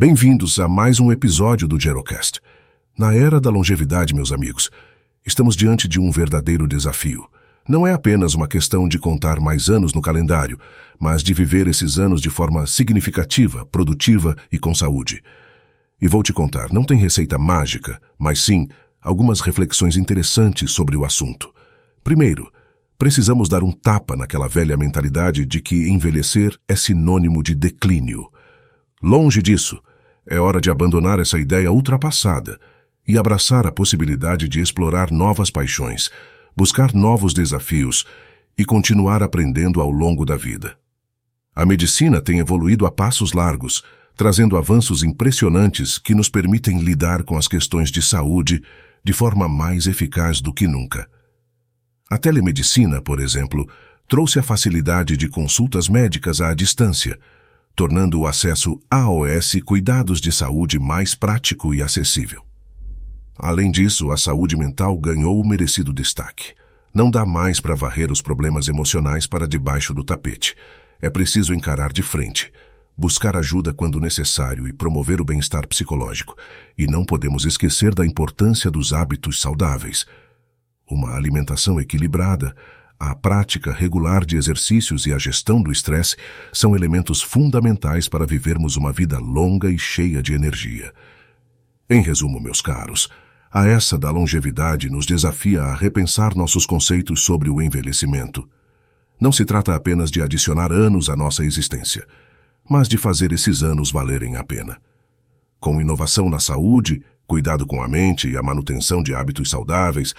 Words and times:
Bem-vindos 0.00 0.58
a 0.58 0.66
mais 0.66 0.98
um 0.98 1.12
episódio 1.12 1.68
do 1.68 1.78
Gerocast. 1.78 2.40
Na 2.98 3.14
era 3.14 3.38
da 3.38 3.50
longevidade, 3.50 4.14
meus 4.14 4.32
amigos, 4.32 4.70
estamos 5.26 5.54
diante 5.54 5.86
de 5.86 6.00
um 6.00 6.10
verdadeiro 6.10 6.66
desafio. 6.66 7.28
Não 7.68 7.86
é 7.86 7.92
apenas 7.92 8.34
uma 8.34 8.48
questão 8.48 8.88
de 8.88 8.98
contar 8.98 9.38
mais 9.38 9.68
anos 9.68 9.92
no 9.92 10.00
calendário, 10.00 10.58
mas 10.98 11.22
de 11.22 11.34
viver 11.34 11.68
esses 11.68 11.98
anos 11.98 12.22
de 12.22 12.30
forma 12.30 12.66
significativa, 12.66 13.66
produtiva 13.66 14.34
e 14.50 14.58
com 14.58 14.74
saúde. 14.74 15.22
E 16.00 16.08
vou 16.08 16.22
te 16.22 16.32
contar, 16.32 16.72
não 16.72 16.82
tem 16.82 16.96
receita 16.96 17.36
mágica, 17.36 18.00
mas 18.18 18.40
sim 18.40 18.68
algumas 19.02 19.42
reflexões 19.42 19.98
interessantes 19.98 20.70
sobre 20.70 20.96
o 20.96 21.04
assunto. 21.04 21.52
Primeiro, 22.02 22.50
precisamos 22.96 23.50
dar 23.50 23.62
um 23.62 23.70
tapa 23.70 24.16
naquela 24.16 24.48
velha 24.48 24.78
mentalidade 24.78 25.44
de 25.44 25.60
que 25.60 25.90
envelhecer 25.90 26.56
é 26.66 26.74
sinônimo 26.74 27.42
de 27.42 27.54
declínio. 27.54 28.30
Longe 29.02 29.42
disso, 29.42 29.78
é 30.26 30.38
hora 30.38 30.60
de 30.60 30.70
abandonar 30.70 31.18
essa 31.18 31.38
ideia 31.38 31.70
ultrapassada 31.70 32.58
e 33.06 33.18
abraçar 33.18 33.66
a 33.66 33.72
possibilidade 33.72 34.48
de 34.48 34.60
explorar 34.60 35.10
novas 35.10 35.50
paixões, 35.50 36.10
buscar 36.56 36.94
novos 36.94 37.32
desafios 37.34 38.06
e 38.56 38.64
continuar 38.64 39.22
aprendendo 39.22 39.80
ao 39.80 39.90
longo 39.90 40.24
da 40.24 40.36
vida. 40.36 40.76
A 41.54 41.66
medicina 41.66 42.20
tem 42.20 42.38
evoluído 42.38 42.86
a 42.86 42.90
passos 42.90 43.32
largos, 43.32 43.82
trazendo 44.16 44.56
avanços 44.56 45.02
impressionantes 45.02 45.98
que 45.98 46.14
nos 46.14 46.28
permitem 46.28 46.78
lidar 46.80 47.22
com 47.22 47.36
as 47.36 47.48
questões 47.48 47.90
de 47.90 48.02
saúde 48.02 48.62
de 49.02 49.12
forma 49.12 49.48
mais 49.48 49.86
eficaz 49.86 50.40
do 50.40 50.52
que 50.52 50.66
nunca. 50.66 51.08
A 52.10 52.18
telemedicina, 52.18 53.00
por 53.00 53.18
exemplo, 53.18 53.68
trouxe 54.06 54.38
a 54.38 54.42
facilidade 54.42 55.16
de 55.16 55.28
consultas 55.28 55.88
médicas 55.88 56.40
à 56.40 56.52
distância, 56.52 57.18
tornando 57.80 58.20
o 58.20 58.26
acesso 58.26 58.78
AOS 58.90 59.56
cuidados 59.64 60.20
de 60.20 60.30
saúde 60.30 60.78
mais 60.78 61.14
prático 61.14 61.74
e 61.74 61.80
acessível. 61.80 62.44
Além 63.38 63.70
disso, 63.70 64.10
a 64.10 64.18
saúde 64.18 64.54
mental 64.54 64.98
ganhou 64.98 65.40
o 65.40 65.48
merecido 65.48 65.90
destaque. 65.90 66.52
Não 66.92 67.10
dá 67.10 67.24
mais 67.24 67.58
para 67.58 67.74
varrer 67.74 68.12
os 68.12 68.20
problemas 68.20 68.68
emocionais 68.68 69.26
para 69.26 69.48
debaixo 69.48 69.94
do 69.94 70.04
tapete. 70.04 70.54
É 71.00 71.08
preciso 71.08 71.54
encarar 71.54 71.90
de 71.90 72.02
frente, 72.02 72.52
buscar 72.94 73.34
ajuda 73.34 73.72
quando 73.72 73.98
necessário 73.98 74.68
e 74.68 74.74
promover 74.74 75.18
o 75.18 75.24
bem-estar 75.24 75.66
psicológico. 75.66 76.36
E 76.76 76.86
não 76.86 77.02
podemos 77.02 77.46
esquecer 77.46 77.94
da 77.94 78.04
importância 78.04 78.70
dos 78.70 78.92
hábitos 78.92 79.40
saudáveis. 79.40 80.04
Uma 80.86 81.16
alimentação 81.16 81.80
equilibrada, 81.80 82.54
a 83.00 83.14
prática 83.14 83.72
regular 83.72 84.26
de 84.26 84.36
exercícios 84.36 85.06
e 85.06 85.12
a 85.14 85.16
gestão 85.16 85.62
do 85.62 85.72
estresse 85.72 86.16
são 86.52 86.76
elementos 86.76 87.22
fundamentais 87.22 88.06
para 88.06 88.26
vivermos 88.26 88.76
uma 88.76 88.92
vida 88.92 89.18
longa 89.18 89.70
e 89.70 89.78
cheia 89.78 90.22
de 90.22 90.34
energia. 90.34 90.92
Em 91.88 92.02
resumo, 92.02 92.38
meus 92.38 92.60
caros, 92.60 93.08
a 93.50 93.66
essa 93.66 93.98
da 93.98 94.10
longevidade 94.10 94.90
nos 94.90 95.06
desafia 95.06 95.62
a 95.62 95.74
repensar 95.74 96.36
nossos 96.36 96.66
conceitos 96.66 97.22
sobre 97.22 97.48
o 97.48 97.62
envelhecimento. 97.62 98.46
Não 99.18 99.32
se 99.32 99.46
trata 99.46 99.74
apenas 99.74 100.10
de 100.10 100.20
adicionar 100.20 100.70
anos 100.70 101.08
à 101.08 101.16
nossa 101.16 101.42
existência, 101.42 102.06
mas 102.68 102.86
de 102.86 102.98
fazer 102.98 103.32
esses 103.32 103.62
anos 103.62 103.90
valerem 103.90 104.36
a 104.36 104.44
pena. 104.44 104.76
Com 105.58 105.80
inovação 105.80 106.28
na 106.28 106.38
saúde, 106.38 107.02
cuidado 107.26 107.66
com 107.66 107.82
a 107.82 107.88
mente 107.88 108.28
e 108.28 108.36
a 108.36 108.42
manutenção 108.42 109.02
de 109.02 109.14
hábitos 109.14 109.48
saudáveis, 109.48 110.14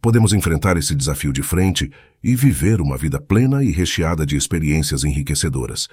podemos 0.00 0.32
enfrentar 0.32 0.76
esse 0.76 0.94
desafio 0.94 1.32
de 1.32 1.42
frente 1.42 1.90
e 2.22 2.34
viver 2.34 2.80
uma 2.80 2.96
vida 2.96 3.20
plena 3.20 3.62
e 3.62 3.70
recheada 3.70 4.26
de 4.26 4.36
experiências 4.36 5.04
enriquecedoras. 5.04 5.88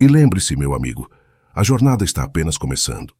E 0.00 0.06
lembre-se, 0.06 0.56
meu 0.56 0.74
amigo, 0.74 1.10
a 1.54 1.62
jornada 1.62 2.04
está 2.04 2.22
apenas 2.22 2.58
começando. 2.58 3.14